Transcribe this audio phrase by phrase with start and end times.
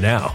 [0.00, 0.34] now.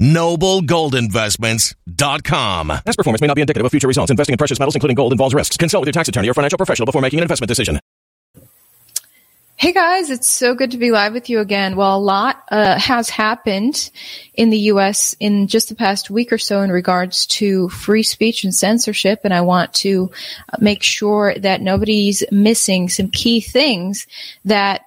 [0.00, 2.68] Noblegoldinvestments.com.
[2.68, 4.10] Past performance may not be indicative of future results.
[4.10, 5.56] Investing in precious metals, including gold, involves risks.
[5.56, 7.78] Consult with your tax attorney or financial professional before making an investment decision.
[9.56, 11.76] Hey guys, it's so good to be live with you again.
[11.76, 13.90] Well, a lot uh, has happened
[14.34, 15.14] in the U.S.
[15.20, 19.32] in just the past week or so in regards to free speech and censorship, and
[19.32, 20.10] I want to
[20.58, 24.06] make sure that nobody's missing some key things
[24.44, 24.82] that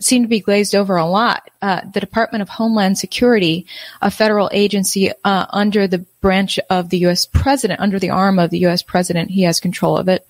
[0.00, 1.50] seem to be glazed over a lot.
[1.60, 3.66] Uh, the Department of Homeland Security,
[4.00, 7.26] a federal agency uh, under the branch of the U.S.
[7.26, 8.82] president, under the arm of the U.S.
[8.82, 10.26] president, he has control of it.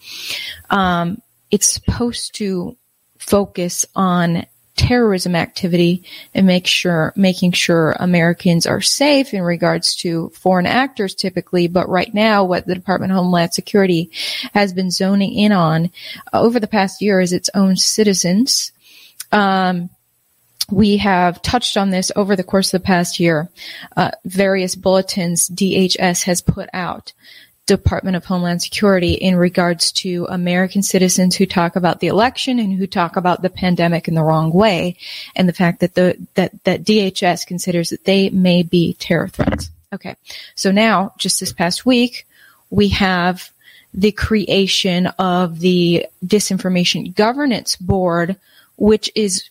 [0.70, 1.20] Um,
[1.50, 2.76] it's supposed to
[3.18, 4.46] focus on
[4.78, 6.04] terrorism activity
[6.34, 11.88] and make sure making sure Americans are safe in regards to foreign actors typically but
[11.88, 14.08] right now what the Department of Homeland Security
[14.54, 15.90] has been zoning in on
[16.32, 18.70] uh, over the past year is its own citizens
[19.32, 19.90] um,
[20.70, 23.48] we have touched on this over the course of the past year.
[23.96, 27.12] Uh, various bulletins DHS has put out
[27.68, 32.72] Department of Homeland Security in regards to American citizens who talk about the election and
[32.72, 34.96] who talk about the pandemic in the wrong way,
[35.36, 39.70] and the fact that the that that DHS considers that they may be terror threats.
[39.92, 40.16] Okay,
[40.54, 42.26] so now just this past week
[42.70, 43.50] we have
[43.94, 48.36] the creation of the Disinformation Governance Board,
[48.78, 49.50] which is,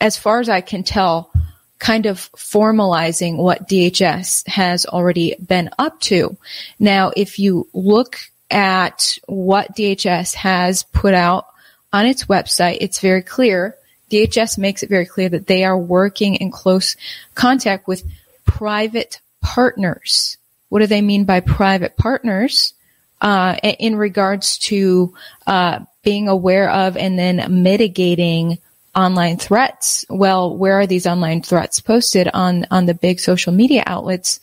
[0.00, 1.30] as far as I can tell,
[1.78, 6.36] kind of formalizing what DHS has already been up to.
[6.78, 8.18] Now, if you look
[8.50, 11.46] at what DHS has put out
[11.92, 13.76] on its website, it's very clear.
[14.10, 16.96] DHS makes it very clear that they are working in close
[17.34, 18.02] contact with
[18.44, 20.38] private partners.
[20.68, 22.74] What do they mean by private partners?
[23.20, 25.12] Uh, in regards to
[25.44, 28.58] uh, being aware of and then mitigating
[28.98, 30.04] online threats.
[30.10, 34.40] Well, where are these online threats posted on on the big social media outlets?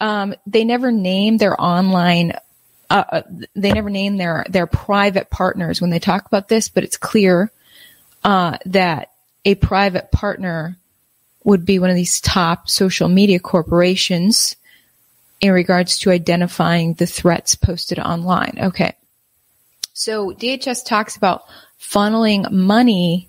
[0.00, 2.32] Um, they never name their online.
[2.90, 3.22] Uh, uh,
[3.54, 7.52] they never name their their private partners when they talk about this, but it's clear
[8.24, 9.12] uh, that
[9.44, 10.76] a private partner
[11.44, 14.56] would be one of these top social media corporations
[15.40, 18.58] in regards to identifying the threats posted online.
[18.60, 18.94] Okay.
[19.92, 21.44] So DHS talks about
[21.80, 23.28] funneling money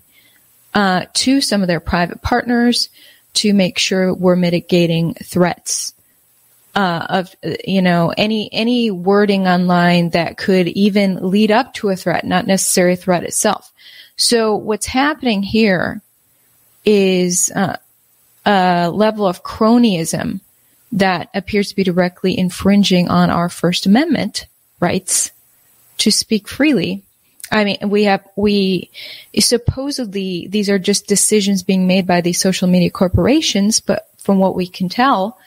[0.74, 2.88] uh, to some of their private partners
[3.34, 5.94] to make sure we're mitigating threats
[6.74, 7.34] uh, of
[7.66, 12.46] you know any any wording online that could even lead up to a threat, not
[12.46, 13.72] necessarily a threat itself.
[14.16, 16.02] So what's happening here
[16.84, 17.76] is uh,
[18.44, 20.40] a level of cronyism
[20.92, 24.46] that appears to be directly infringing on our First Amendment
[24.80, 25.32] rights
[25.98, 27.02] to speak freely
[27.50, 28.90] I mean, we have, we
[29.38, 34.54] supposedly these are just decisions being made by these social media corporations, but from what
[34.54, 35.38] we can tell,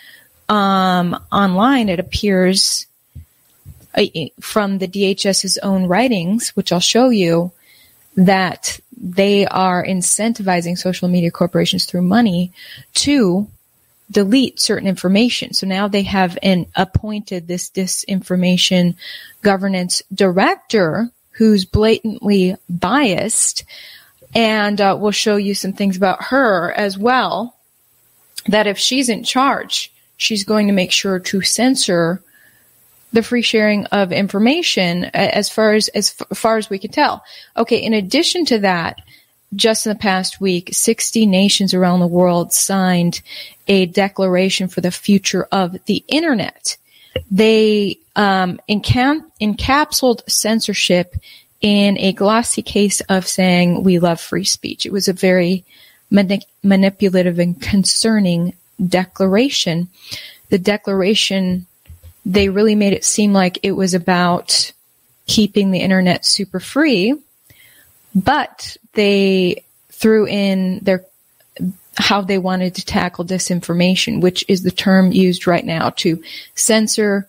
[0.49, 2.87] um, online, it appears
[3.95, 4.05] uh,
[4.39, 7.51] from the DHS's own writings, which I'll show you,
[8.15, 12.51] that they are incentivizing social media corporations through money
[12.95, 13.47] to
[14.11, 15.53] delete certain information.
[15.53, 18.95] So now they have an appointed this disinformation
[19.41, 21.09] governance director
[21.41, 23.63] who's blatantly biased.
[24.35, 27.57] And uh, we'll show you some things about her as well.
[28.45, 32.21] That if she's in charge, she's going to make sure to censor
[33.11, 37.23] the free sharing of information as far as as far as we can tell.
[37.57, 39.01] Okay, in addition to that,
[39.55, 43.19] just in the past week, 60 nations around the world signed
[43.67, 46.77] a declaration for the future of the internet.
[47.29, 51.15] They um, encapsulated censorship
[51.61, 54.85] in a glossy case of saying we love free speech.
[54.85, 55.63] It was a very
[56.09, 58.53] mani- manipulative and concerning
[58.85, 59.89] declaration.
[60.49, 61.67] The declaration,
[62.25, 64.71] they really made it seem like it was about
[65.27, 67.15] keeping the internet super free,
[68.13, 71.05] but they threw in their
[72.01, 76.21] how they wanted to tackle disinformation, which is the term used right now to
[76.55, 77.27] censor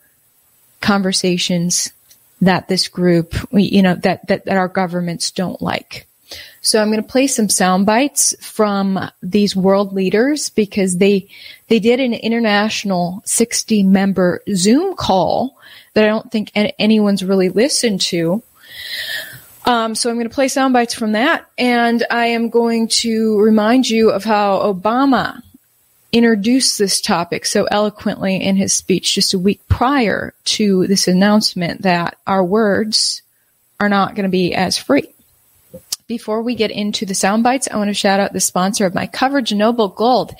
[0.80, 1.92] conversations
[2.40, 6.06] that this group, you know, that, that, that our governments don't like.
[6.60, 11.28] So I'm going to play some sound bites from these world leaders because they,
[11.68, 15.58] they did an international 60 member Zoom call
[15.94, 18.42] that I don't think anyone's really listened to.
[19.64, 23.38] Um, so I'm going to play sound bites from that, and I am going to
[23.38, 25.40] remind you of how Obama
[26.10, 31.82] introduced this topic so eloquently in his speech just a week prior to this announcement
[31.82, 33.22] that our words
[33.80, 35.08] are not going to be as free.
[36.06, 38.94] Before we get into the sound bites, I want to shout out the sponsor of
[38.94, 40.34] my coverage, Noble Gold.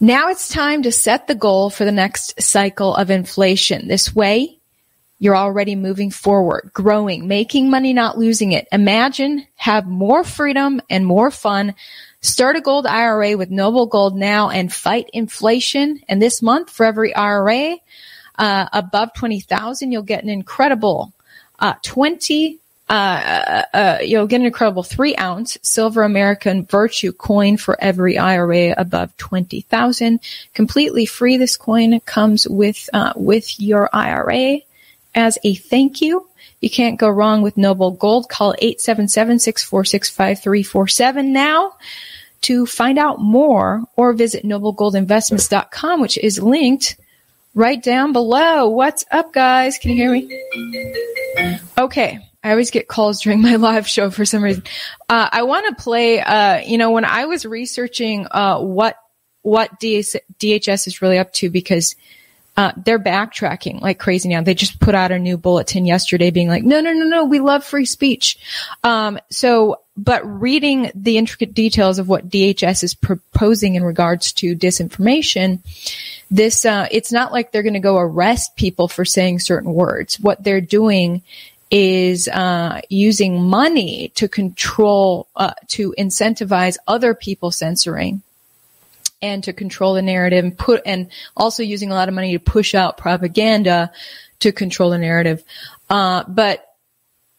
[0.00, 3.88] Now it's time to set the goal for the next cycle of inflation.
[3.88, 4.58] This way,
[5.18, 8.66] you're already moving forward, growing, making money, not losing it.
[8.72, 11.74] Imagine, have more freedom and more fun.
[12.20, 16.00] Start a gold IRA with Noble Gold now and fight inflation.
[16.08, 17.76] And this month, for every IRA
[18.38, 21.12] uh, above twenty thousand, you'll get an incredible
[21.58, 22.58] uh, twenty.
[22.86, 28.18] Uh, uh, uh, you'll get an incredible three ounce silver American virtue coin for every
[28.18, 30.20] IRA above 20,000.
[30.52, 31.38] Completely free.
[31.38, 34.58] This coin comes with, uh, with your IRA
[35.14, 36.28] as a thank you.
[36.60, 38.28] You can't go wrong with Noble Gold.
[38.28, 41.72] Call 877-646-5347 now
[42.42, 46.96] to find out more or visit noblegoldinvestments.com, which is linked
[47.54, 48.68] right down below.
[48.68, 49.78] What's up, guys?
[49.78, 50.28] Can you hear me?
[51.78, 52.18] Okay.
[52.42, 54.64] I always get calls during my live show for some reason.
[55.08, 58.98] Uh, I want to play, uh, you know, when I was researching, uh, what,
[59.40, 61.96] what DHS is really up to because
[62.56, 64.40] uh, they're backtracking like crazy now.
[64.40, 67.40] They just put out a new bulletin yesterday being like, no, no, no, no, we
[67.40, 68.38] love free speech.
[68.84, 74.56] Um, so, but reading the intricate details of what DHS is proposing in regards to
[74.56, 75.60] disinformation,
[76.30, 80.18] this, uh, it's not like they're going to go arrest people for saying certain words.
[80.20, 81.22] What they're doing
[81.70, 88.22] is uh, using money to control, uh, to incentivize other people censoring
[89.24, 92.38] and to control the narrative and put, and also using a lot of money to
[92.38, 93.90] push out propaganda
[94.40, 95.42] to control the narrative.
[95.88, 96.73] Uh, but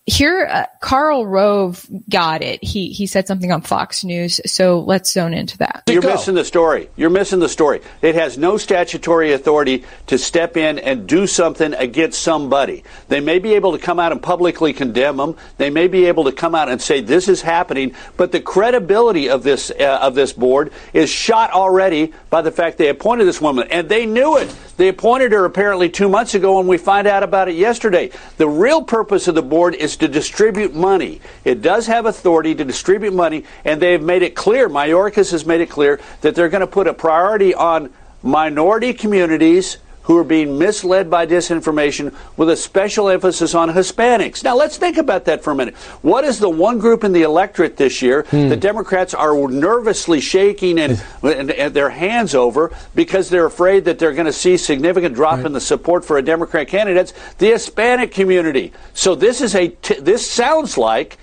[0.08, 2.64] here, uh, Karl Rove got it.
[2.64, 4.40] He he said something on Fox News.
[4.46, 5.84] So let's zone into that.
[5.88, 6.90] You're missing the story.
[6.96, 7.82] You're missing the story.
[8.04, 12.84] It has no statutory authority to step in and do something against somebody.
[13.08, 15.38] They may be able to come out and publicly condemn them.
[15.58, 17.96] They may be able to come out and say this is happening.
[18.16, 22.78] But the credibility of this uh, of this board is shot already by the fact
[22.78, 24.56] they appointed this woman, and they knew it.
[24.78, 28.12] They appointed her apparently two months ago, and we find out about it yesterday.
[28.38, 31.22] The real purpose of the board is to distribute money.
[31.44, 35.62] It does have authority to distribute money, and they've made it clear, Mayorkas has made
[35.62, 40.58] it clear, that they're going to put a priority on minority communities who are being
[40.58, 44.44] misled by disinformation with a special emphasis on Hispanics.
[44.44, 45.76] Now, let's think about that for a minute.
[46.02, 48.50] What is the one group in the electorate this year hmm.
[48.50, 54.00] the Democrats are nervously shaking and, and, and, their hands over because they're afraid that
[54.00, 55.48] they're going to see significant drop right.
[55.48, 57.12] in the support for a Democrat candidate?
[57.40, 58.72] The Hispanic community.
[58.94, 61.18] So this is a t- this sounds like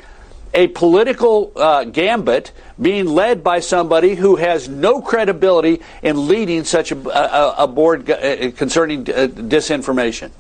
[0.55, 6.93] a political uh, gambit being led by somebody who has no credibility in leading such
[6.93, 10.31] a, a, a board uh, concerning uh, disinformation.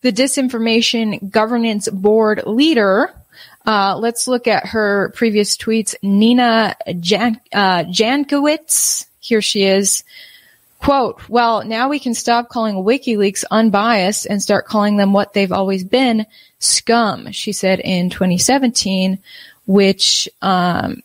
[0.00, 3.12] The disinformation governance board leader.
[3.66, 5.94] Uh, let's look at her previous tweets.
[6.02, 9.06] Nina Jan- uh, Jankowicz.
[9.20, 10.04] Here she is.
[10.78, 15.52] Quote, well, now we can stop calling WikiLeaks unbiased and start calling them what they've
[15.52, 16.24] always been,
[16.60, 19.18] scum, she said in 2017,
[19.66, 21.02] which, um,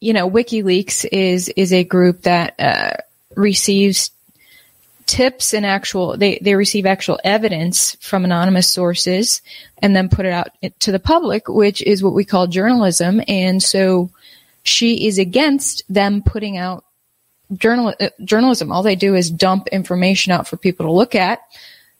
[0.00, 2.94] you know, WikiLeaks is, is a group that, uh,
[3.36, 4.10] receives
[5.06, 9.42] tips and actual, they, they receive actual evidence from anonymous sources
[9.78, 10.48] and then put it out
[10.80, 13.22] to the public, which is what we call journalism.
[13.28, 14.10] And so
[14.64, 16.84] she is against them putting out
[17.54, 18.72] journal, uh, journalism.
[18.72, 21.40] All they do is dump information out for people to look at.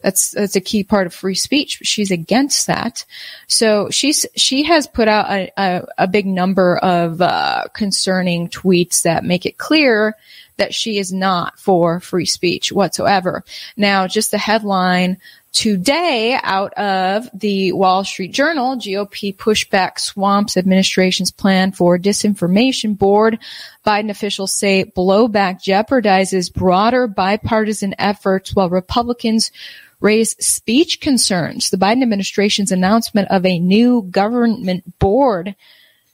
[0.02, 1.80] That's that's a key part of free speech.
[1.82, 3.04] She's against that.
[3.48, 9.02] So she's she has put out a, a, a big number of uh, concerning tweets
[9.02, 10.14] that make it clear
[10.58, 13.42] that she is not for free speech whatsoever.
[13.76, 15.18] Now, just the headline
[15.56, 23.38] today out of the Wall Street Journal, GOP pushback swamps administration's plan for disinformation board.
[23.84, 29.50] Biden officials say blowback jeopardizes broader bipartisan efforts while Republicans
[29.98, 31.70] raise speech concerns.
[31.70, 35.56] The Biden administration's announcement of a new government board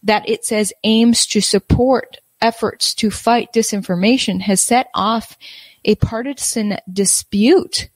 [0.04, 5.36] that it says aims to support efforts to fight disinformation has set off
[5.84, 7.88] a partisan dispute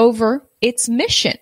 [0.00, 1.36] over its mission.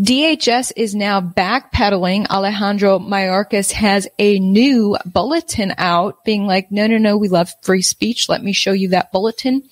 [0.00, 2.26] DHS is now backpedaling.
[2.28, 7.82] Alejandro Mayorkas has a new bulletin out being like, no, no, no, we love free
[7.82, 8.28] speech.
[8.28, 9.64] Let me show you that bulletin.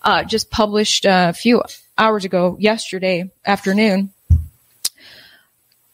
[0.00, 1.62] Uh, just published a few
[1.98, 4.12] hours ago, yesterday afternoon.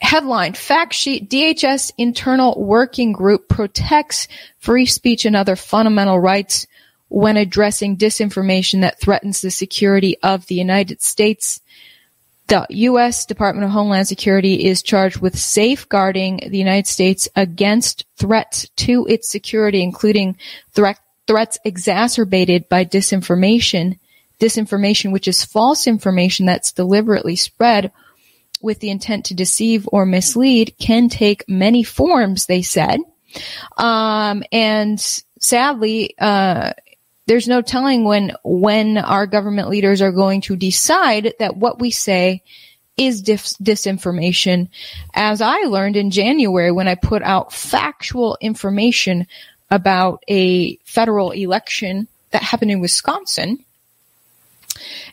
[0.00, 6.68] Headline, fact sheet, DHS internal working group protects free speech and other fundamental rights
[7.08, 11.60] when addressing disinformation that threatens the security of the United States.
[12.48, 13.26] The U.S.
[13.26, 19.28] Department of Homeland Security is charged with safeguarding the United States against threats to its
[19.28, 20.38] security, including
[20.72, 23.98] threat, threats exacerbated by disinformation
[24.38, 27.92] disinformation, which is false information that's deliberately spread
[28.60, 33.00] with the intent to deceive or mislead, can take many forms, they said.
[33.76, 35.00] Um, and
[35.38, 36.72] sadly, uh,
[37.28, 41.90] there's no telling when when our government leaders are going to decide that what we
[41.90, 42.42] say
[42.96, 44.68] is dis- disinformation.
[45.14, 49.26] As I learned in January when I put out factual information
[49.70, 53.62] about a federal election that happened in Wisconsin,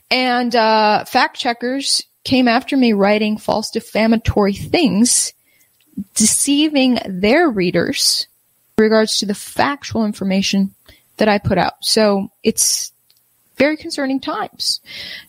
[0.09, 5.33] and uh, fact checkers came after me writing false defamatory things,
[6.15, 8.27] deceiving their readers
[8.77, 10.73] in regards to the factual information
[11.17, 11.73] that I put out.
[11.81, 12.91] So it's
[13.57, 14.81] very concerning times.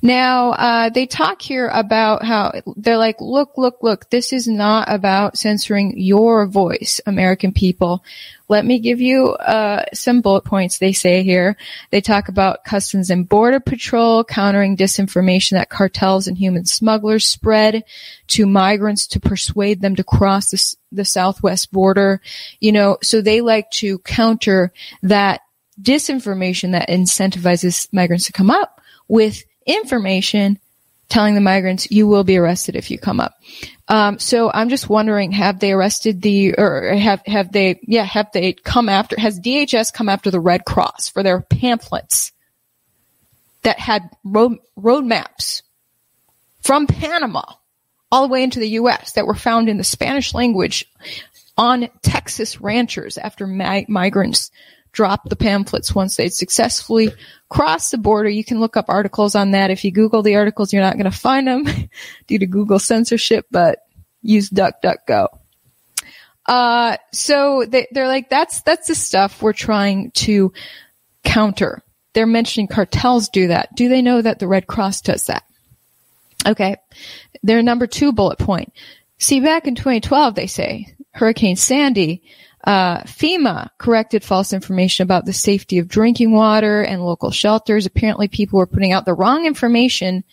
[0.03, 4.93] Now, uh, they talk here about how they're like, look, look, look, this is not
[4.93, 8.05] about censoring your voice, American people.
[8.49, 11.57] Let me give you uh, some bullet points they say here.
[11.91, 17.85] They talk about Customs and Border Patrol countering disinformation that cartels and human smugglers spread
[18.29, 22.21] to migrants to persuade them to cross the, the southwest border.
[22.61, 25.41] You know, so they like to counter that
[25.81, 30.59] disinformation that incentivizes migrants to come up with information
[31.09, 33.35] telling the migrants you will be arrested if you come up.
[33.89, 38.33] Um, so I'm just wondering, have they arrested the, or have have they, yeah, have
[38.33, 39.19] they come after?
[39.19, 42.33] Has DHS come after the Red Cross for their pamphlets
[43.63, 45.63] that had road roadmaps
[46.61, 47.45] from Panama
[48.11, 49.13] all the way into the U.S.
[49.13, 50.87] that were found in the Spanish language
[51.57, 54.51] on Texas ranchers after mi- migrants
[54.97, 57.13] drop the pamphlets once they'd successfully
[57.51, 58.31] crossed the border.
[58.31, 59.71] You can look up articles on that.
[59.71, 61.67] If you Google the articles, you're not going to find them
[62.27, 63.81] due to Google censorship, but
[64.23, 65.29] use DuckDuckGo.
[66.47, 70.55] Uh, so they, they're like, that's, that's the stuff we're trying to
[71.25, 71.83] counter.
[72.15, 73.77] They're mentioning cartels do that.
[73.77, 75.45] Do they know that the Red Cross does that?
[76.47, 76.77] Okay.
[77.43, 78.73] Their number two bullet point.
[79.19, 82.23] See, back in 2012, they say Hurricane Sandy
[82.67, 87.87] uh, FEMA corrected false information about the safety of drinking water and local shelters.
[87.87, 90.25] Apparently, people were putting out the wrong information,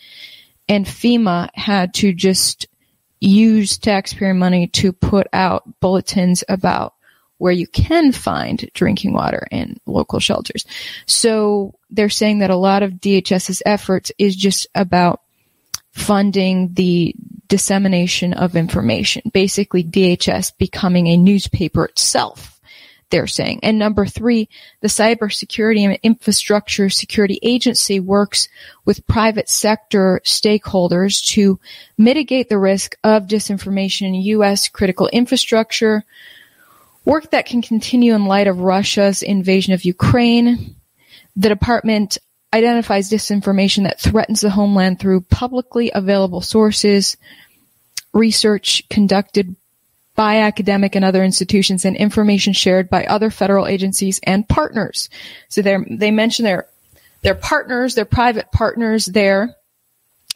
[0.67, 2.67] and FEMA had to just
[3.19, 6.95] use taxpayer money to put out bulletins about
[7.37, 10.65] where you can find drinking water and local shelters.
[11.05, 15.21] So they're saying that a lot of DHS's efforts is just about
[15.93, 17.15] funding the
[17.47, 22.59] dissemination of information, basically DHS becoming a newspaper itself,
[23.11, 23.59] they're saying.
[23.61, 24.49] And number three,
[24.81, 28.49] the Cybersecurity and Infrastructure Security Agency works
[28.85, 31.59] with private sector stakeholders to
[31.95, 34.67] mitigate the risk of disinformation in U.S.
[34.69, 36.03] critical infrastructure,
[37.05, 40.75] work that can continue in light of Russia's invasion of Ukraine.
[41.35, 42.17] The department
[42.53, 47.17] identifies disinformation that threatens the homeland through publicly available sources,
[48.13, 49.55] research conducted
[50.15, 55.09] by academic and other institutions, and information shared by other federal agencies and partners.
[55.49, 56.67] So they mention their
[57.23, 59.55] their partners, their private partners there,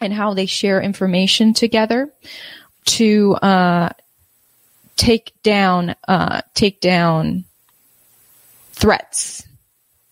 [0.01, 2.11] and how they share information together
[2.85, 3.89] to uh,
[4.95, 7.45] take down uh, take down
[8.71, 9.43] threats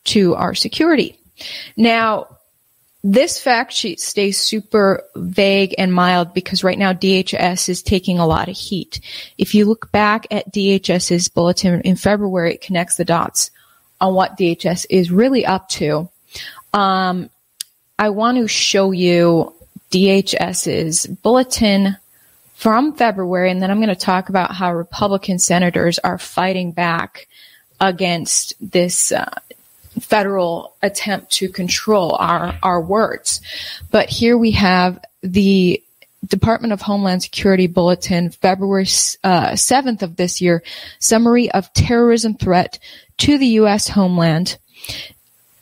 [0.04, 1.18] to our security.
[1.76, 2.38] Now,
[3.04, 8.26] this fact sheet stays super vague and mild because right now DHS is taking a
[8.26, 9.00] lot of heat.
[9.38, 13.52] If you look back at DHS's bulletin in February, it connects the dots
[14.02, 16.10] on what DHS is really up to.
[16.74, 17.30] Um,
[18.00, 19.54] I want to show you
[19.92, 21.96] DHS's bulletin
[22.56, 27.28] from February, and then I'm going to talk about how Republican senators are fighting back
[27.80, 29.30] against this uh,
[30.00, 33.42] federal attempt to control our, our words.
[33.92, 35.82] But here we have the
[36.26, 38.86] Department of Homeland Security Bulletin, February
[39.24, 40.64] uh, 7th of this year,
[41.00, 42.80] summary of terrorism threat
[43.18, 43.88] to the U.S.
[43.88, 44.58] homeland.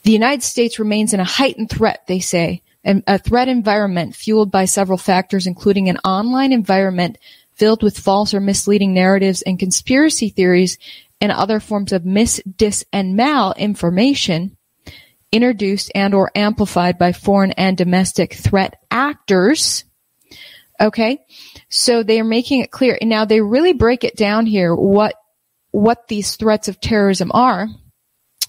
[0.04, 4.52] The United States remains in a heightened threat, they say, and a threat environment fueled
[4.52, 7.18] by several factors, including an online environment
[7.56, 10.78] filled with false or misleading narratives and conspiracy theories
[11.22, 14.58] and other forms of mis, dis, and mal information
[15.34, 19.84] introduced and or amplified by foreign and domestic threat actors.
[20.80, 21.26] Okay.
[21.70, 22.98] So they are making it clear.
[23.02, 25.16] And now they really break it down here what,
[25.72, 27.68] what these threats of terrorism are.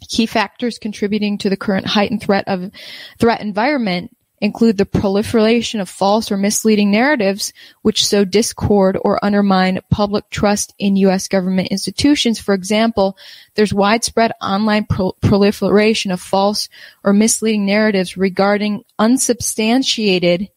[0.09, 2.70] Key factors contributing to the current heightened threat of
[3.18, 9.80] threat environment include the proliferation of false or misleading narratives which sow discord or undermine
[9.90, 11.28] public trust in U.S.
[11.28, 12.38] government institutions.
[12.38, 13.16] For example,
[13.54, 16.68] there's widespread online pro- proliferation of false
[17.02, 20.50] or misleading narratives regarding unsubstantiated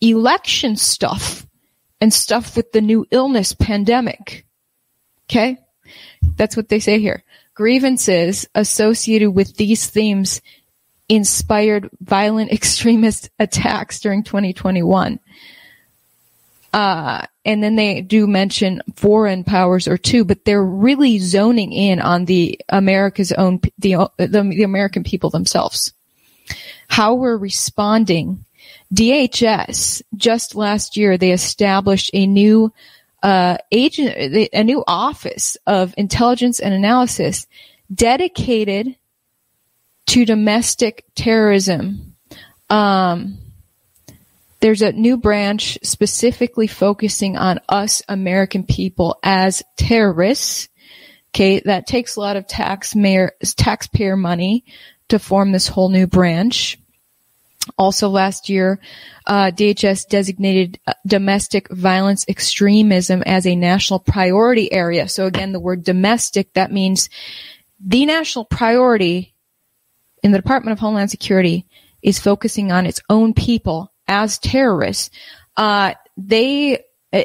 [0.00, 1.46] election stuff
[2.00, 4.46] and stuff with the new illness pandemic.
[5.28, 5.58] Okay?
[6.36, 7.24] That's what they say here.
[7.54, 10.40] Grievances associated with these themes
[11.08, 15.18] inspired violent extremist attacks during 2021.
[16.72, 22.00] Uh, and then they do mention foreign powers or two, but they're really zoning in
[22.00, 25.92] on the America's own, the, the, the American people themselves.
[26.88, 28.44] How we're responding.
[28.92, 32.72] DHS, just last year, they established a new,
[33.22, 37.46] uh, agent, a new office of intelligence and analysis
[37.92, 38.96] dedicated
[40.06, 42.16] to domestic terrorism.
[42.70, 43.38] Um,
[44.60, 50.68] there's a new branch specifically focusing on us American people as terrorists.
[51.34, 54.64] Okay, that takes a lot of taxpayer taxpayer money
[55.08, 56.78] to form this whole new branch.
[57.76, 58.78] Also last year,
[59.26, 65.08] uh, DHS designated uh, domestic violence extremism as a national priority area.
[65.08, 67.10] So again, the word domestic, that means
[67.84, 69.33] the national priority
[70.24, 71.66] in the Department of Homeland Security
[72.02, 75.10] is focusing on its own people as terrorists.
[75.56, 76.78] Uh, they,
[77.12, 77.22] uh,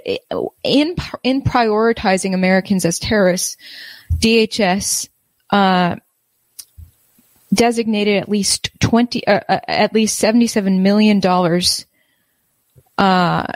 [0.64, 3.56] in, in prioritizing Americans as terrorists,
[4.16, 5.08] DHS,
[5.50, 5.96] uh,
[7.52, 11.88] designated at least 20 uh, uh at least 77 million dollars
[13.00, 13.48] uh,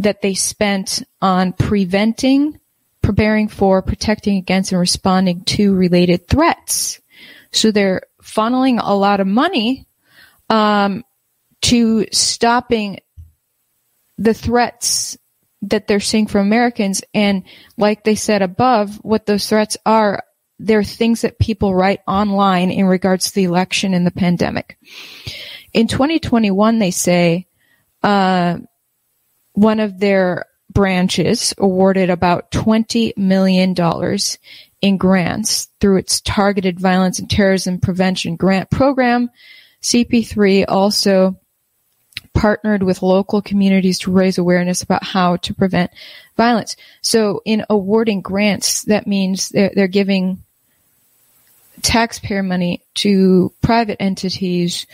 [0.00, 2.58] that they spent on preventing
[3.02, 7.00] preparing for protecting against and responding to related threats
[7.52, 9.86] so they're funneling a lot of money
[10.48, 11.04] um,
[11.62, 13.00] to stopping
[14.18, 15.16] the threats
[15.62, 17.42] that they're seeing from Americans and
[17.76, 20.22] like they said above what those threats are
[20.58, 24.78] they're things that people write online in regards to the election and the pandemic.
[25.72, 27.46] In 2021, they say
[28.02, 28.58] uh,
[29.52, 33.74] one of their branches awarded about $20 million
[34.82, 39.30] in grants through its targeted violence and terrorism prevention grant program.
[39.82, 41.38] CP3 also
[42.34, 45.90] partnered with local communities to raise awareness about how to prevent
[46.36, 46.76] violence.
[47.00, 50.42] So in awarding grants, that means they're, they're giving
[51.82, 54.86] taxpayer money to private entities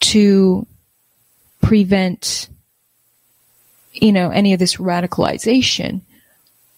[0.00, 0.66] to
[1.62, 2.48] prevent,
[3.92, 6.02] you know, any of this radicalization.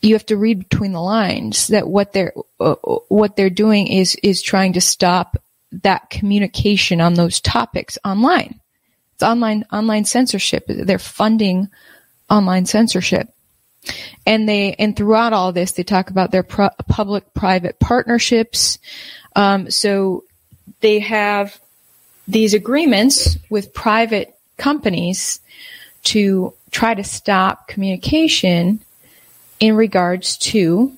[0.01, 2.75] You have to read between the lines that what they're uh,
[3.09, 5.37] what they're doing is is trying to stop
[5.83, 8.61] that communication on those topics online.
[9.15, 10.65] It's online online censorship.
[10.67, 11.69] They're funding
[12.29, 13.29] online censorship.
[14.27, 18.79] And they, and throughout all this, they talk about their pro- public-private partnerships.
[19.35, 20.25] Um, so
[20.81, 21.61] they have
[22.29, 25.41] these agreements with private companies
[26.05, 28.81] to try to stop communication
[29.61, 30.93] in regards to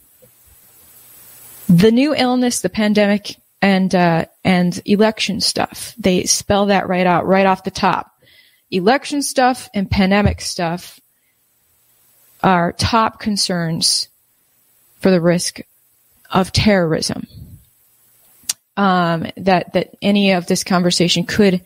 [1.68, 5.94] the new illness, the pandemic, and uh, and election stuff.
[5.98, 8.10] They spell that right out, right off the top.
[8.70, 11.00] Election stuff and pandemic stuff
[12.42, 14.08] are top concerns
[15.00, 15.60] for the risk
[16.30, 17.26] of terrorism.
[18.76, 21.62] Um, that that any of this conversation could,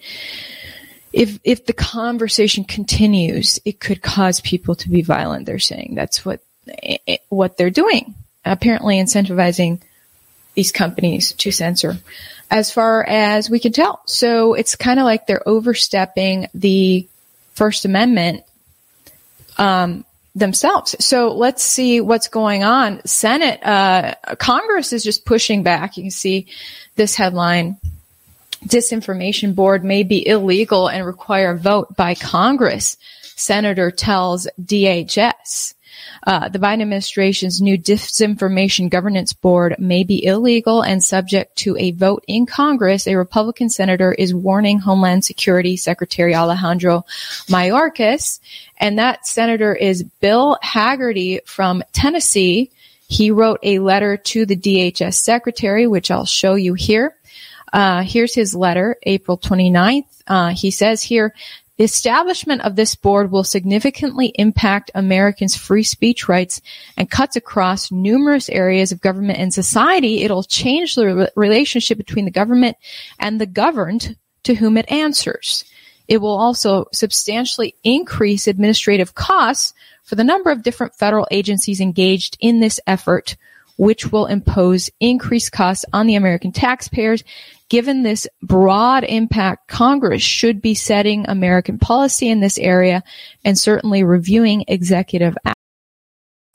[1.18, 5.46] if if the conversation continues, it could cause people to be violent.
[5.46, 8.14] They're saying that's what it, what they're doing.
[8.44, 9.81] Apparently, incentivizing
[10.54, 11.98] these companies to censor,
[12.50, 14.00] as far as we can tell.
[14.07, 17.09] So it's kind of like they're overstepping the
[17.54, 18.44] First Amendment
[19.59, 20.04] um,
[20.37, 20.94] themselves.
[21.04, 23.04] So let's see what's going on.
[23.07, 25.96] Senate, uh, Congress is just pushing back.
[25.96, 26.46] You can see
[26.94, 27.76] this headline.
[28.64, 32.96] Disinformation board may be illegal and require a vote by Congress.
[33.36, 35.74] Senator tells DHS.
[36.26, 41.92] Uh, the Biden administration's new disinformation governance board may be illegal and subject to a
[41.92, 43.06] vote in Congress.
[43.06, 47.04] A Republican senator is warning Homeland Security Secretary Alejandro
[47.48, 48.40] Mayorkas,
[48.78, 52.70] and that senator is Bill Hagerty from Tennessee.
[53.06, 57.14] He wrote a letter to the DHS secretary, which I'll show you here.
[57.72, 60.22] Uh, here's his letter, April 29th.
[60.26, 61.35] Uh, he says here,
[61.78, 66.61] the establishment of this board will significantly impact Americans' free speech rights
[66.96, 70.22] and cuts across numerous areas of government and society.
[70.22, 72.76] It'll change the re- relationship between the government
[73.20, 75.64] and the governed to whom it answers.
[76.09, 82.37] It will also substantially increase administrative costs for the number of different federal agencies engaged
[82.40, 83.37] in this effort,
[83.76, 87.22] which will impose increased costs on the American taxpayers
[87.68, 93.02] Given this broad impact, Congress should be setting American policy in this area
[93.44, 95.37] and certainly reviewing executive.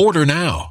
[0.00, 0.70] Order now.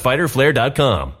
[0.01, 1.20] www.fighterflare.com.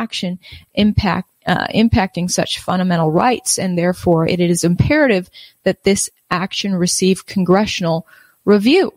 [0.00, 0.38] Action
[0.74, 5.28] impact uh, impacting such fundamental rights, and therefore it is imperative
[5.64, 8.06] that this action receive congressional
[8.44, 8.92] review.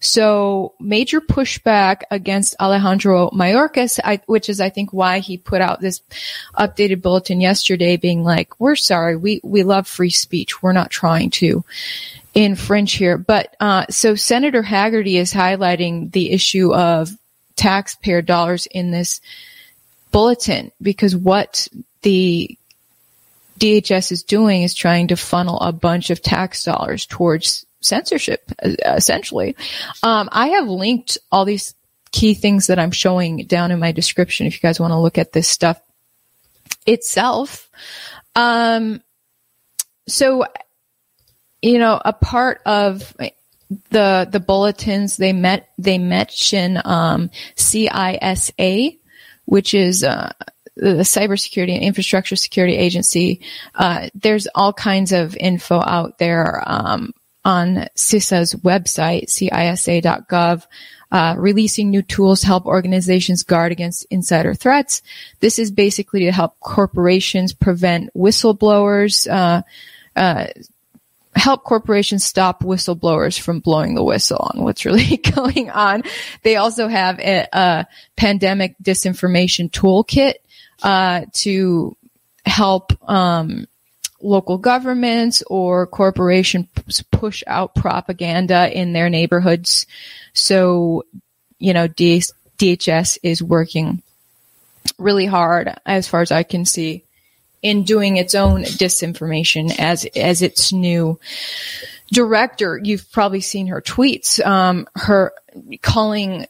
[0.00, 5.80] So major pushback against Alejandro Mayorkas, I, which is I think why he put out
[5.80, 6.00] this
[6.58, 10.62] updated bulletin yesterday, being like, "We're sorry, we we love free speech.
[10.62, 11.64] We're not trying to."
[12.34, 13.18] infringe here.
[13.18, 17.10] But uh, so Senator Hagerty is highlighting the issue of
[17.56, 19.20] taxpayer dollars in this
[20.12, 21.68] bulletin because what
[22.02, 22.56] the
[23.58, 29.56] DHS is doing is trying to funnel a bunch of tax dollars towards censorship, essentially.
[30.02, 31.74] Um, I have linked all these
[32.10, 35.18] key things that I'm showing down in my description if you guys want to look
[35.18, 35.80] at this stuff
[36.86, 37.70] itself.
[38.34, 39.00] Um,
[40.08, 40.44] so
[41.62, 43.16] you know, a part of
[43.90, 48.98] the the bulletins they met they mention um, CISA,
[49.52, 50.32] which is uh,
[50.76, 53.42] the Cybersecurity and Infrastructure Security Agency.
[53.74, 57.12] Uh, there's all kinds of info out there um,
[57.44, 60.66] on CISA's website, CISA.gov.
[61.10, 65.02] Uh, releasing new tools to help organizations guard against insider threats.
[65.40, 69.60] This is basically to help corporations prevent whistleblowers, uh,
[70.16, 70.46] uh,
[71.34, 76.02] help corporations stop whistleblowers from blowing the whistle on what's really going on.
[76.42, 80.34] They also have a, a pandemic disinformation toolkit
[80.82, 81.96] uh, to
[82.44, 83.66] help um,
[84.20, 86.68] local governments or corporations
[87.10, 89.86] push out propaganda in their neighborhoods.
[90.34, 91.04] So,
[91.58, 94.02] you know, DHS is working
[94.98, 97.04] really hard, as far as I can see,
[97.62, 101.18] in doing its own disinformation as as its new
[102.12, 102.78] director.
[102.82, 105.32] You've probably seen her tweets, um, her
[105.80, 106.46] calling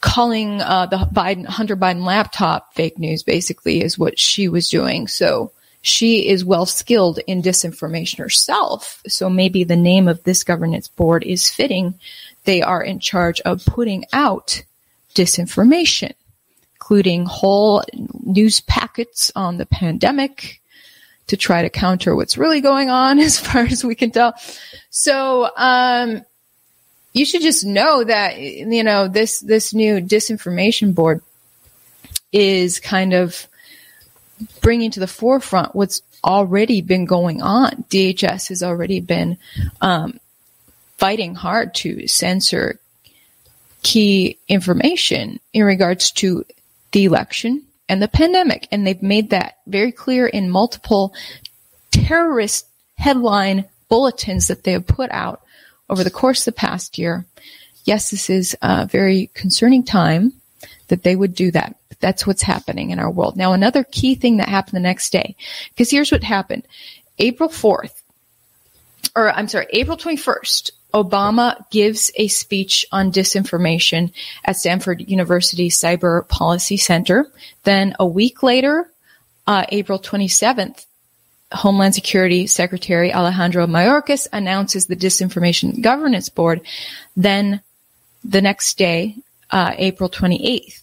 [0.00, 3.22] calling uh, the Biden Hunter Biden laptop fake news.
[3.22, 5.08] Basically, is what she was doing.
[5.08, 9.02] So she is well skilled in disinformation herself.
[9.06, 11.94] So maybe the name of this governance board is fitting.
[12.44, 14.62] They are in charge of putting out
[15.14, 16.12] disinformation
[16.86, 17.82] including whole
[18.22, 20.60] news packets on the pandemic
[21.26, 24.34] to try to counter what's really going on as far as we can tell.
[24.90, 26.24] So, um,
[27.12, 31.22] you should just know that you know this this new disinformation board
[32.30, 33.48] is kind of
[34.60, 37.84] bringing to the forefront what's already been going on.
[37.90, 39.38] DHS has already been
[39.80, 40.20] um,
[40.98, 42.78] fighting hard to censor
[43.82, 46.44] key information in regards to
[46.96, 51.14] the election and the pandemic, and they've made that very clear in multiple
[51.90, 55.42] terrorist headline bulletins that they have put out
[55.90, 57.26] over the course of the past year.
[57.84, 60.32] Yes, this is a very concerning time
[60.88, 61.76] that they would do that.
[62.00, 63.36] That's what's happening in our world.
[63.36, 65.36] Now, another key thing that happened the next day,
[65.68, 66.66] because here's what happened.
[67.18, 67.92] April 4th,
[69.14, 74.12] or I'm sorry, April 21st, Obama gives a speech on disinformation
[74.44, 77.30] at Stanford University Cyber Policy Center.
[77.64, 78.90] Then a week later,
[79.46, 80.86] uh, April 27th,
[81.52, 86.62] Homeland Security Secretary Alejandro Mayorkas announces the Disinformation Governance Board.
[87.14, 87.60] Then
[88.24, 89.16] the next day,
[89.50, 90.80] uh, April 28th,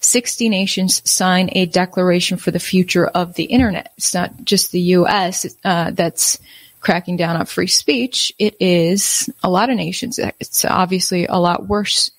[0.00, 3.92] 60 nations sign a declaration for the future of the internet.
[3.96, 5.46] It's not just the U.S.
[5.64, 6.38] Uh, that's
[6.80, 8.32] cracking down on free speech.
[8.38, 10.18] It is a lot of nations.
[10.18, 12.10] It's obviously a lot worse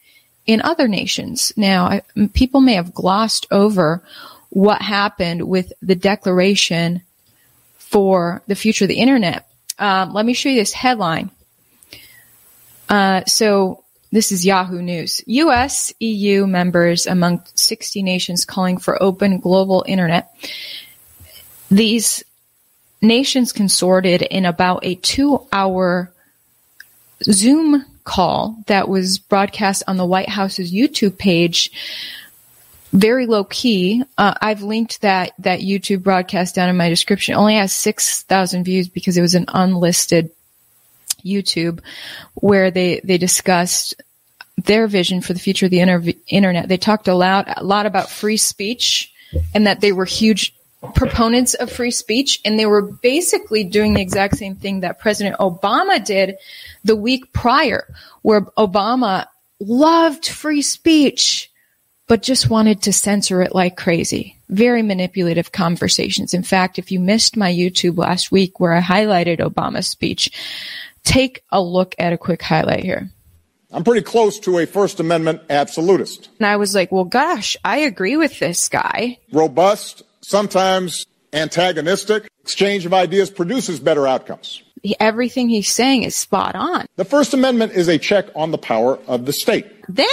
[0.45, 1.51] in other nations.
[1.55, 2.01] Now, I,
[2.33, 4.03] people may have glossed over
[4.49, 7.01] what happened with the declaration
[7.77, 9.47] for the future of the internet.
[9.79, 11.31] Um, let me show you this headline.
[12.87, 15.23] Uh, so this is Yahoo News.
[15.25, 15.93] U.S.
[15.99, 20.35] EU members among 60 nations calling for open global internet.
[21.69, 22.23] These
[23.01, 26.11] nations consorted in about a two hour
[27.23, 31.71] Zoom call that was broadcast on the White House's YouTube page.
[32.93, 34.03] Very low key.
[34.17, 37.33] Uh, I've linked that, that YouTube broadcast down in my description.
[37.33, 40.31] It only has 6,000 views because it was an unlisted
[41.23, 41.79] YouTube
[42.33, 43.95] where they, they discussed
[44.57, 46.67] their vision for the future of the inter- internet.
[46.67, 49.13] They talked a lot, a lot about free speech
[49.53, 50.53] and that they were huge
[50.95, 55.37] proponents of free speech and they were basically doing the exact same thing that President
[55.37, 56.37] Obama did
[56.83, 57.87] the week prior,
[58.23, 59.27] where Obama
[59.59, 61.51] loved free speech,
[62.07, 64.35] but just wanted to censor it like crazy.
[64.49, 66.33] Very manipulative conversations.
[66.33, 70.31] In fact, if you missed my YouTube last week where I highlighted Obama's speech,
[71.03, 73.11] take a look at a quick highlight here.
[73.71, 76.29] I'm pretty close to a First Amendment absolutist.
[76.39, 79.19] And I was like, well, gosh, I agree with this guy.
[79.31, 84.63] Robust, sometimes antagonistic exchange of ideas produces better outcomes.
[84.99, 86.85] Everything he's saying is spot on.
[86.95, 89.67] The First Amendment is a check on the power of the state.
[89.87, 90.07] Then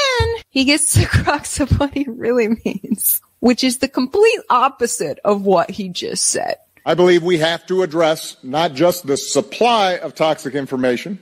[0.51, 5.19] he gets to the crux of what he really means, which is the complete opposite
[5.25, 6.57] of what he just said.
[6.85, 11.19] I believe we have to address not just the supply of toxic information,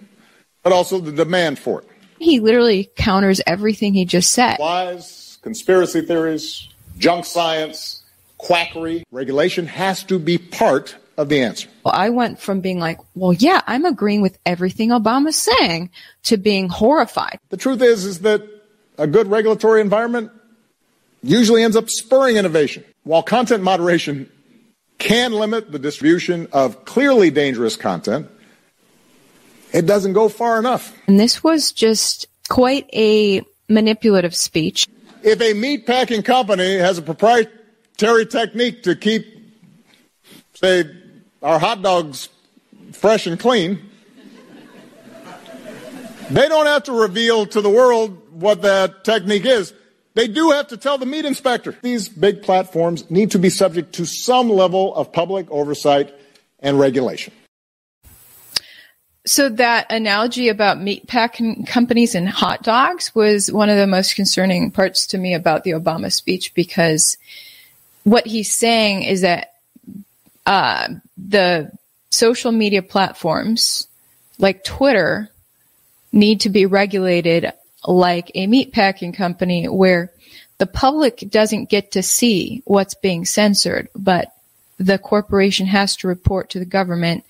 [0.62, 1.88] but also the demand for it.
[2.18, 4.58] He literally counters everything he just said.
[4.58, 6.68] Lies, conspiracy theories,
[6.98, 8.02] junk science,
[8.38, 9.04] quackery.
[9.10, 11.68] Regulation has to be part of the answer.
[11.84, 15.90] Well, I went from being like, well, yeah, I'm agreeing with everything Obama's saying
[16.24, 17.38] to being horrified.
[17.48, 18.42] The truth is, is that
[18.98, 20.30] a good regulatory environment
[21.22, 22.84] usually ends up spurring innovation.
[23.04, 24.30] While content moderation
[24.98, 28.28] can limit the distribution of clearly dangerous content,
[29.72, 30.94] it doesn't go far enough.
[31.06, 34.86] And this was just quite a manipulative speech.
[35.22, 37.55] If a meat packing company has a proprietary
[37.96, 39.26] technique to keep,
[40.54, 40.84] say,
[41.42, 42.28] our hot dogs
[42.92, 43.90] fresh and clean,
[46.30, 49.72] they don't have to reveal to the world what that technique is.
[50.14, 51.76] They do have to tell the meat inspector.
[51.82, 56.14] These big platforms need to be subject to some level of public oversight
[56.58, 57.34] and regulation.
[59.26, 64.14] So that analogy about meat packing companies and hot dogs was one of the most
[64.14, 67.18] concerning parts to me about the Obama speech because
[68.06, 69.54] what he's saying is that
[70.46, 70.86] uh,
[71.18, 71.72] the
[72.08, 73.88] social media platforms
[74.38, 75.28] like Twitter
[76.12, 77.52] need to be regulated
[77.84, 80.12] like a meatpacking company where
[80.58, 84.32] the public doesn't get to see what's being censored, but
[84.78, 87.24] the corporation has to report to the government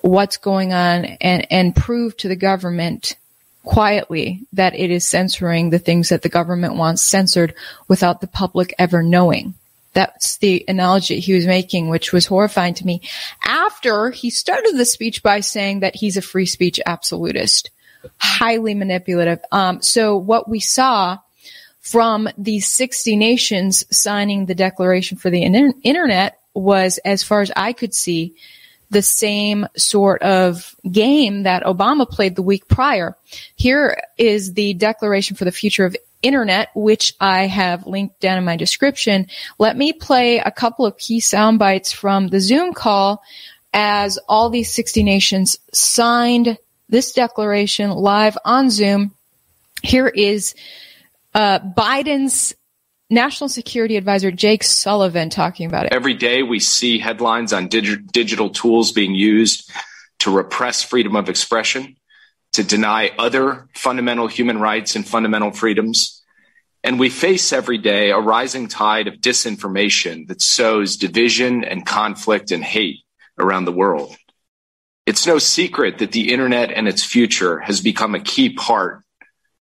[0.00, 3.16] what's going on and, and prove to the government
[3.64, 7.52] quietly that it is censoring the things that the government wants censored
[7.88, 9.54] without the public ever knowing.
[9.94, 13.00] That's the analogy he was making, which was horrifying to me.
[13.44, 17.70] After he started the speech by saying that he's a free speech absolutist,
[18.18, 19.40] highly manipulative.
[19.50, 21.18] Um, so what we saw
[21.80, 27.72] from these 60 nations signing the Declaration for the Internet was, as far as I
[27.72, 28.34] could see,
[28.94, 33.16] the same sort of game that Obama played the week prior.
[33.56, 38.44] Here is the Declaration for the Future of Internet, which I have linked down in
[38.44, 39.26] my description.
[39.58, 43.22] Let me play a couple of key sound bites from the Zoom call
[43.74, 46.56] as all these 60 nations signed
[46.88, 49.12] this declaration live on Zoom.
[49.82, 50.54] Here is
[51.34, 52.54] uh, Biden's
[53.14, 55.92] National Security Advisor Jake Sullivan talking about it.
[55.92, 59.70] Every day we see headlines on dig- digital tools being used
[60.20, 61.96] to repress freedom of expression,
[62.52, 66.22] to deny other fundamental human rights and fundamental freedoms.
[66.82, 72.50] And we face every day a rising tide of disinformation that sows division and conflict
[72.50, 73.00] and hate
[73.38, 74.16] around the world.
[75.06, 79.03] It's no secret that the internet and its future has become a key part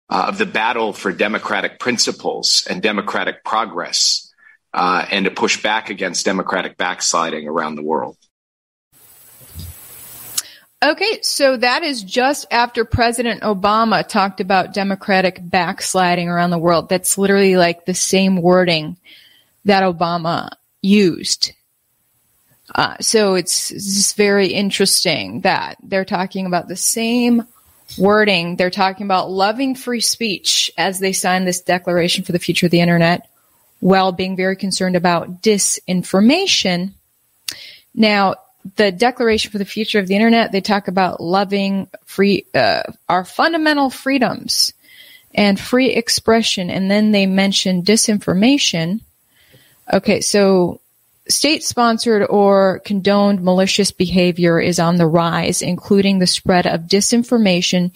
[0.09, 4.31] uh, of the battle for democratic principles and democratic progress
[4.73, 8.17] uh, and to push back against democratic backsliding around the world.
[10.83, 16.89] Okay, so that is just after President Obama talked about democratic backsliding around the world.
[16.89, 18.97] That's literally like the same wording
[19.63, 20.49] that Obama
[20.81, 21.53] used.
[22.75, 27.47] Uh, so it's, it's very interesting that they're talking about the same
[27.97, 28.55] wording.
[28.55, 32.71] They're talking about loving free speech as they sign this declaration for the future of
[32.71, 33.29] the internet
[33.79, 36.93] while being very concerned about disinformation.
[37.93, 38.35] Now,
[38.75, 43.25] the Declaration for the Future of the Internet, they talk about loving free, uh, our
[43.25, 44.73] fundamental freedoms
[45.35, 49.01] and free expression, and then they mention disinformation.
[49.91, 50.79] Okay, so
[51.29, 57.91] State sponsored or condoned malicious behavior is on the rise, including the spread of disinformation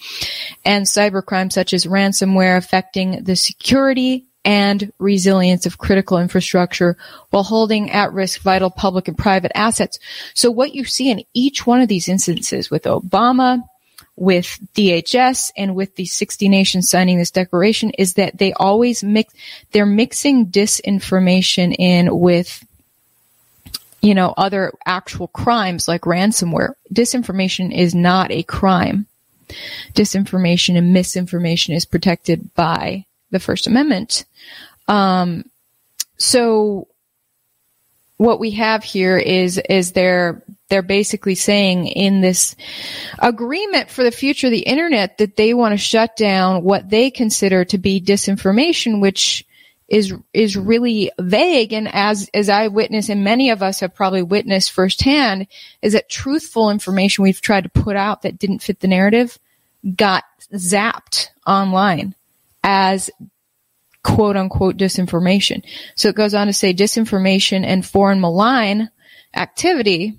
[0.64, 6.96] and cybercrime such as ransomware affecting the security and resilience of critical infrastructure
[7.28, 9.98] while holding at risk vital public and private assets.
[10.32, 13.62] So what you see in each one of these instances with Obama,
[14.16, 19.34] with DHS and with the 60 nations signing this declaration is that they always mix,
[19.72, 22.64] they're mixing disinformation in with
[24.00, 26.74] you know, other actual crimes like ransomware.
[26.92, 29.06] Disinformation is not a crime.
[29.94, 34.24] Disinformation and misinformation is protected by the First Amendment.
[34.86, 35.44] Um,
[36.16, 36.88] so
[38.18, 42.54] what we have here is is they're they're basically saying in this
[43.18, 47.10] agreement for the future of the internet that they want to shut down what they
[47.10, 49.46] consider to be disinformation, which
[49.88, 54.22] is is really vague and as as I witness and many of us have probably
[54.22, 55.46] witnessed firsthand
[55.80, 59.38] is that truthful information we've tried to put out that didn't fit the narrative
[59.96, 62.14] got zapped online
[62.62, 63.10] as
[64.02, 65.62] quote unquote disinformation.
[65.94, 68.90] So it goes on to say disinformation and foreign malign
[69.34, 70.18] activity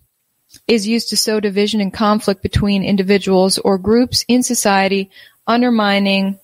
[0.67, 5.09] is used to sow division and conflict between individuals or groups in society,
[5.47, 6.39] undermining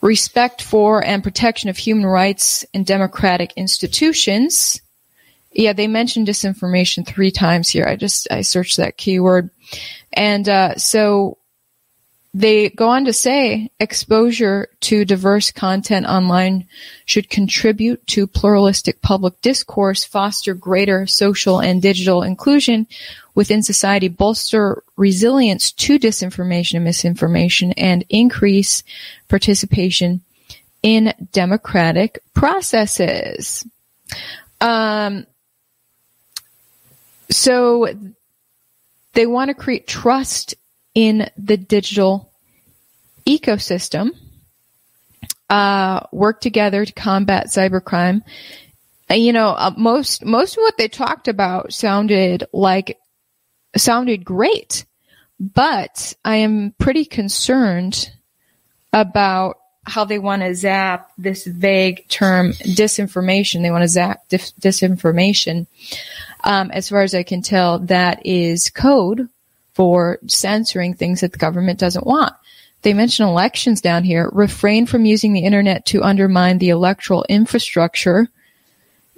[0.00, 4.80] respect for and protection of human rights and democratic institutions.
[5.52, 7.86] Yeah, they mentioned disinformation three times here.
[7.86, 9.50] I just I searched that keyword,
[10.12, 11.38] and uh, so
[12.36, 16.66] they go on to say exposure to diverse content online
[17.06, 22.86] should contribute to pluralistic public discourse, foster greater social and digital inclusion
[23.34, 28.82] within society, bolster resilience to disinformation and misinformation, and increase
[29.28, 30.20] participation
[30.82, 33.66] in democratic processes.
[34.60, 35.26] Um,
[37.30, 37.88] so
[39.14, 40.54] they want to create trust
[40.94, 42.25] in the digital
[43.26, 44.10] ecosystem,
[45.50, 48.22] uh, work together to combat cybercrime.
[49.10, 52.98] You know, uh, most most of what they talked about sounded like
[53.76, 54.84] sounded great,
[55.38, 58.10] but I am pretty concerned
[58.92, 63.62] about how they want to zap this vague term disinformation.
[63.62, 65.66] They want to zap disinformation.
[66.42, 69.28] Um, as far as I can tell, that is code
[69.74, 72.34] for censoring things that the government doesn't want.
[72.82, 74.30] They mention elections down here.
[74.32, 78.28] Refrain from using the internet to undermine the electoral infrastructure,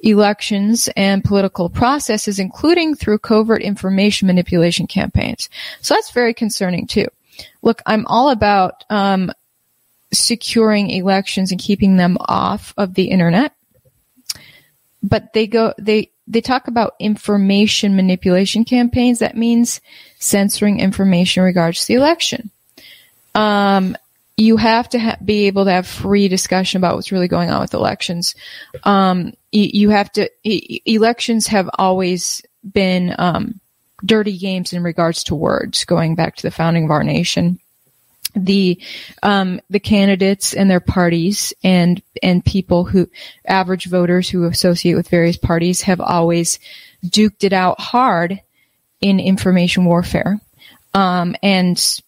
[0.02, 5.50] elections, and political processes, including through covert information manipulation campaigns.
[5.80, 7.06] So that's very concerning too.
[7.62, 9.30] Look, I'm all about um,
[10.12, 13.54] securing elections and keeping them off of the internet,
[15.02, 19.18] but they go they they talk about information manipulation campaigns.
[19.18, 19.80] That means
[20.18, 22.50] censoring information in regards to the election.
[23.39, 23.97] Um,
[24.36, 27.61] you have to ha- be able to have free discussion about what's really going on
[27.61, 28.34] with elections.
[28.84, 33.61] Um, you, you, have to, elections have always been, um,
[34.05, 37.59] dirty games in regards to words, going back to the founding of our nation.
[38.36, 38.80] The
[39.22, 43.09] um, the candidates and their parties and and people who
[43.47, 46.61] average voters who associate with various parties have always
[47.05, 48.41] duked it out hard
[49.01, 50.39] in information warfare,
[50.93, 52.01] um, and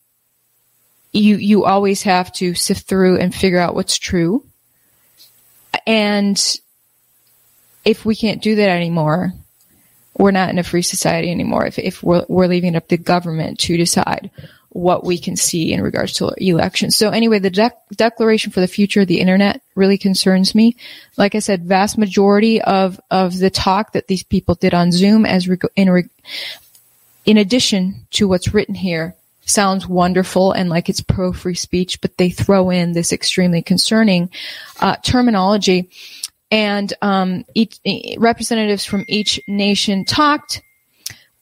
[1.13, 4.45] you you always have to sift through and figure out what's true.
[5.87, 6.41] And
[7.85, 9.33] if we can't do that anymore,
[10.17, 11.67] we're not in a free society anymore.
[11.67, 14.31] If, if we're, we're leaving it up to government to decide
[14.69, 16.97] what we can see in regards to elections.
[16.97, 20.77] So anyway, the de- declaration for the future of the internet really concerns me.
[21.17, 25.27] Like I said, vast majority of, of the talk that these people did on Zoom
[25.27, 26.09] as in, re-
[27.25, 29.17] in addition to what's written here
[29.47, 34.31] sounds wonderful and like it's pro free speech, but they throw in this extremely concerning
[34.81, 35.91] uh, terminology.
[36.51, 37.79] And um, each,
[38.19, 40.63] representatives from each nation talked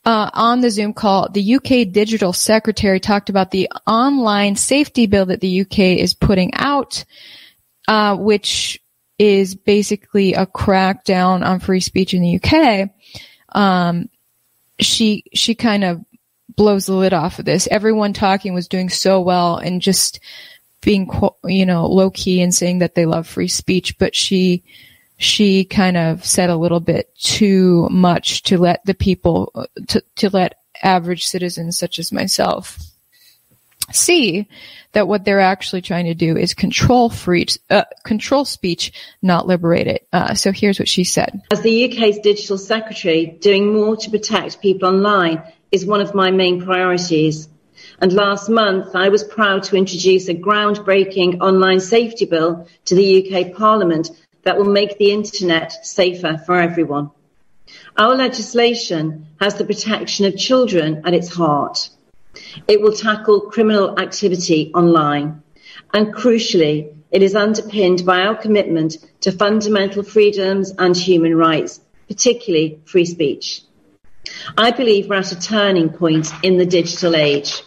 [0.04, 1.28] uh, on the Zoom call.
[1.28, 6.54] The UK Digital Secretary talked about the online safety bill that the UK is putting
[6.54, 7.04] out,
[7.88, 8.80] uh, which
[9.18, 12.90] is basically a crackdown on free speech in the UK.
[13.54, 14.08] Um,
[14.80, 16.04] she she kind of
[16.58, 17.66] blows the lid off of this.
[17.70, 20.20] Everyone talking was doing so well and just
[20.82, 21.08] being,
[21.44, 24.64] you know, low key and saying that they love free speech, but she,
[25.16, 30.28] she kind of said a little bit too much to let the people, to, to
[30.30, 32.78] let average citizens such as myself
[33.92, 34.46] see
[34.92, 38.92] that what they're actually trying to do is control free, uh, control speech,
[39.22, 40.06] not liberate it.
[40.12, 41.40] Uh, so here's what she said.
[41.50, 46.30] As the UK's digital secretary, doing more to protect people online is one of my
[46.30, 47.48] main priorities.
[48.00, 53.08] And last month, I was proud to introduce a groundbreaking online safety bill to the
[53.22, 54.10] UK Parliament
[54.42, 57.10] that will make the internet safer for everyone.
[57.96, 61.90] Our legislation has the protection of children at its heart.
[62.66, 65.42] It will tackle criminal activity online.
[65.92, 72.80] And crucially, it is underpinned by our commitment to fundamental freedoms and human rights, particularly
[72.84, 73.62] free speech.
[74.56, 77.62] I believe we're at a turning point in the digital age.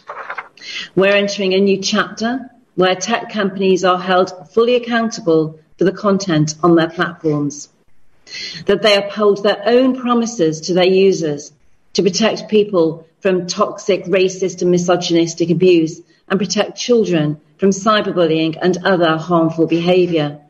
[0.94, 6.54] We're entering a new chapter where tech companies are held fully accountable for the content
[6.62, 7.68] on their platforms.
[8.66, 11.52] That they uphold their own promises to their users
[11.94, 18.78] to protect people from toxic, racist and misogynistic abuse and protect children from cyberbullying and
[18.84, 20.40] other harmful behaviour.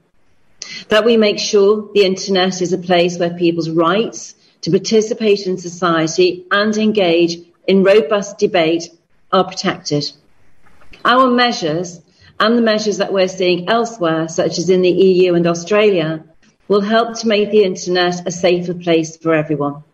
[0.88, 5.58] That we make sure the internet is a place where people's rights to participate in
[5.58, 8.88] society and engage in robust debate
[9.30, 10.10] are protected.
[11.04, 12.00] Our measures
[12.38, 16.24] and the measures that we're seeing elsewhere, such as in the EU and Australia,
[16.68, 19.84] will help to make the internet a safer place for everyone.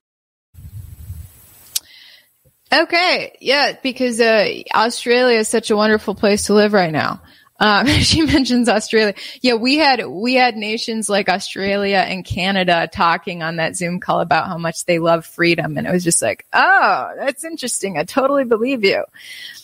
[2.73, 7.23] Okay, yeah, because uh, Australia is such a wonderful place to live right now.
[7.61, 9.15] Um, she mentions Australia.
[9.41, 14.21] Yeah, we had we had nations like Australia and Canada talking on that Zoom call
[14.21, 17.99] about how much they love freedom, and it was just like, oh, that's interesting.
[17.99, 19.05] I totally believe you.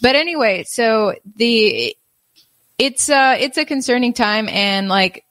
[0.00, 1.96] But anyway, so the
[2.78, 5.24] it's uh it's a concerning time, and like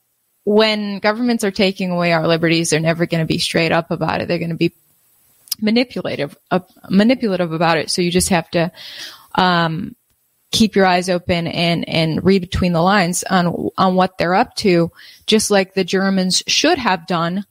[0.46, 4.22] when governments are taking away our liberties, they're never going to be straight up about
[4.22, 4.28] it.
[4.28, 4.74] They're going to be
[5.62, 6.60] manipulative, uh,
[6.90, 7.90] manipulative about it.
[7.90, 8.72] So you just have to.
[9.36, 9.96] Um,
[10.54, 14.56] keep your eyes open and, and read between the lines on, on what they're up
[14.56, 14.92] to,
[15.26, 17.46] just like the Germans should have done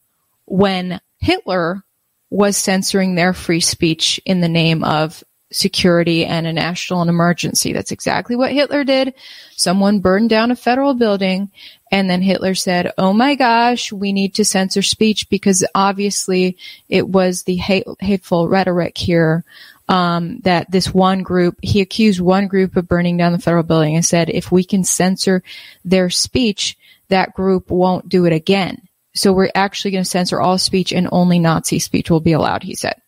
[0.46, 1.82] when Hitler
[2.30, 7.72] was censoring their free speech in the name of security and a national emergency.
[7.72, 9.14] That's exactly what Hitler did.
[9.56, 11.50] Someone burned down a federal building
[11.90, 16.56] and then Hitler said, Oh my gosh, we need to censor speech because obviously
[16.88, 19.44] it was the hate, hateful rhetoric here
[19.88, 23.94] um, that this one group, he accused one group of burning down the federal building
[23.94, 25.42] and said, if we can censor
[25.84, 26.76] their speech,
[27.08, 28.88] that group won't do it again.
[29.14, 32.62] So we're actually going to censor all speech and only Nazi speech will be allowed,
[32.62, 33.00] he said.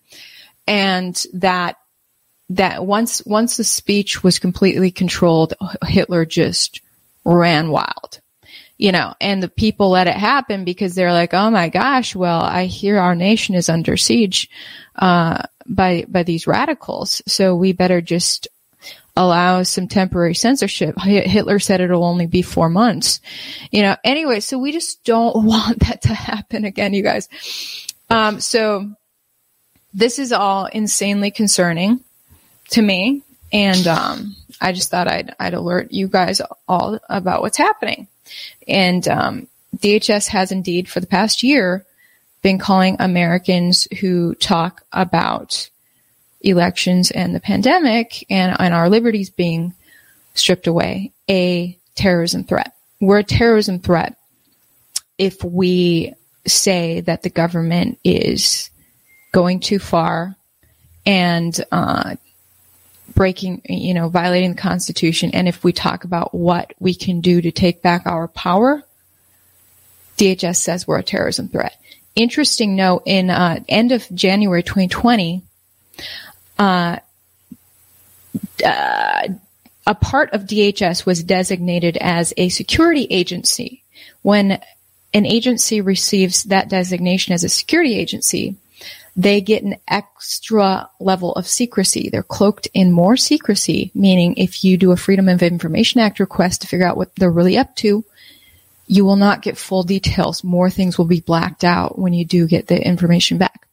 [0.67, 1.77] And that,
[2.51, 5.55] that once, once the speech was completely controlled,
[5.87, 6.83] Hitler just
[7.25, 8.21] ran wild
[8.77, 12.41] you know, and the people let it happen because they're like, oh my gosh, well,
[12.41, 14.51] I hear our nation is under siege,
[14.97, 17.23] uh, by, by these radicals.
[17.27, 18.49] So we better just
[19.17, 20.99] allow some temporary censorship.
[20.99, 23.21] Hitler said it'll only be four months.
[23.71, 27.29] You know, anyway, so we just don't want that to happen again, you guys.
[28.11, 28.91] Um, so
[29.93, 32.01] this is all insanely concerning
[32.71, 33.23] to me.
[33.53, 38.09] And, um, I just thought I'd, I'd alert you guys all about what's happening.
[38.67, 41.85] And, um, DHS has indeed for the past year
[42.43, 45.69] been calling Americans who talk about
[46.43, 49.73] elections and the pandemic and, and our liberties being
[50.35, 52.75] stripped away a terrorism threat.
[53.01, 54.17] We're a terrorism threat
[55.17, 56.15] if we
[56.47, 58.71] say that the government is
[59.33, 60.37] going too far
[61.07, 62.17] and uh,
[63.15, 67.41] breaking, you know, violating the Constitution, and if we talk about what we can do
[67.41, 68.83] to take back our power,
[70.19, 71.79] DHS says we're a terrorism threat.
[72.15, 75.43] Interesting note: in uh, end of January 2020,
[76.59, 76.97] uh,
[78.65, 79.29] uh,
[79.87, 83.83] a part of DHS was designated as a security agency.
[84.23, 84.61] When
[85.13, 88.57] an agency receives that designation as a security agency,
[89.17, 92.09] they get an extra level of secrecy.
[92.09, 96.63] They're cloaked in more secrecy, meaning if you do a Freedom of Information Act request
[96.63, 98.05] to figure out what they're really up to,
[98.87, 100.43] you will not get full details.
[100.45, 103.67] More things will be blacked out when you do get the information back.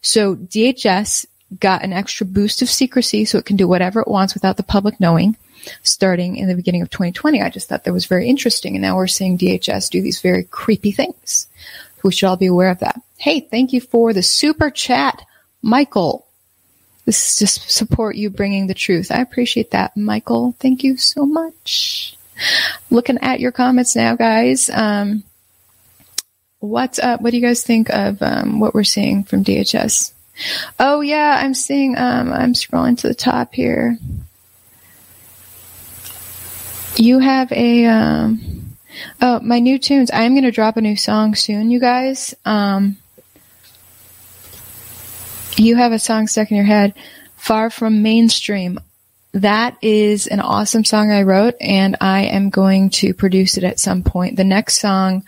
[0.00, 1.26] So DHS
[1.58, 4.62] got an extra boost of secrecy so it can do whatever it wants without the
[4.62, 5.36] public knowing
[5.82, 7.42] starting in the beginning of 2020.
[7.42, 8.74] I just thought that was very interesting.
[8.74, 11.46] And now we're seeing DHS do these very creepy things.
[12.02, 13.00] We should all be aware of that.
[13.20, 15.26] Hey, thank you for the super chat,
[15.60, 16.26] Michael.
[17.04, 19.10] This is just support you bringing the truth.
[19.10, 20.54] I appreciate that, Michael.
[20.58, 22.16] Thank you so much.
[22.88, 24.70] Looking at your comments now, guys.
[24.70, 25.22] Um,
[26.60, 27.20] what's up?
[27.20, 30.14] What do you guys think of um, what we're seeing from DHS?
[30.78, 31.98] Oh yeah, I'm seeing.
[31.98, 33.98] Um, I'm scrolling to the top here.
[36.96, 38.60] You have a um,
[39.20, 40.10] Oh, my new tunes.
[40.10, 42.34] I am going to drop a new song soon, you guys.
[42.44, 42.96] Um,
[45.60, 46.94] you have a song stuck in your head,
[47.36, 48.80] Far From Mainstream.
[49.32, 53.78] That is an awesome song I wrote, and I am going to produce it at
[53.78, 54.36] some point.
[54.36, 55.22] The next song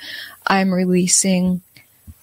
[0.47, 1.61] I'm releasing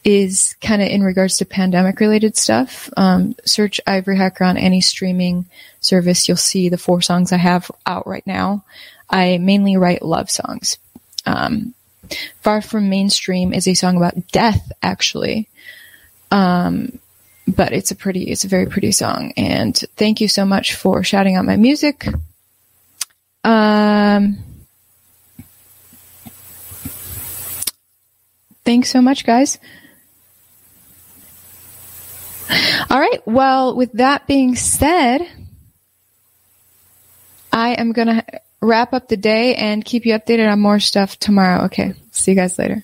[0.03, 2.89] is kind of in regards to pandemic related stuff.
[2.97, 5.45] Um, search Ivory Hecker on any streaming
[5.80, 6.28] service.
[6.28, 8.66] You'll see the four songs I have out right now.
[9.10, 10.78] I mainly write love songs.
[11.26, 11.74] Um,
[12.41, 15.47] Far from Mainstream is a song about death, actually.
[16.32, 16.99] Um,
[17.52, 19.34] but it's a pretty, it's a very pretty song.
[19.38, 22.08] And thank you so much for shouting out my music.
[23.43, 24.38] Um,
[28.66, 29.58] thanks so much, guys.
[32.89, 33.22] All right.
[33.26, 35.22] Well, with that being said,
[37.52, 38.26] I am going to
[38.62, 41.66] wrap up the day and keep you updated on more stuff tomorrow.
[41.66, 41.93] Okay.
[42.12, 42.84] See you guys later.